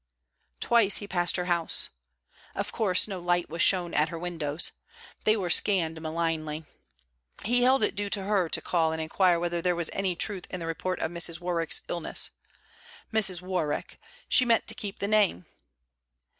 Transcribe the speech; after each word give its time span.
Twice 0.59 0.97
he 0.97 1.07
passed 1.07 1.35
her 1.35 1.45
house. 1.45 1.89
Of 2.55 2.71
course 2.71 3.07
no 3.07 3.19
light 3.19 3.51
was 3.51 3.61
shown 3.61 3.93
at 3.93 4.09
her 4.09 4.17
windows. 4.17 4.71
They 5.25 5.37
were 5.37 5.51
scanned 5.51 6.01
malignly. 6.01 6.65
He 7.45 7.61
held 7.61 7.83
it 7.83 7.93
due 7.95 8.09
to 8.09 8.23
her 8.23 8.49
to 8.49 8.61
call 8.61 8.93
and 8.93 8.99
inquire 8.99 9.39
whether 9.39 9.61
there 9.61 9.75
was 9.75 9.91
any 9.93 10.15
truth 10.15 10.45
in 10.49 10.59
the 10.59 10.65
report 10.65 10.99
of 11.01 11.11
Mrs. 11.11 11.39
Warwick's 11.39 11.83
illness. 11.87 12.31
Mrs. 13.13 13.43
Warwick! 13.43 13.99
She 14.27 14.43
meant 14.43 14.65
to 14.69 14.73
keep 14.73 14.97
the 14.97 15.07
name. 15.07 15.45